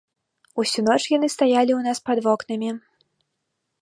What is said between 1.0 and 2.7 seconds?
яны стаялі ў нас пад вокнамі.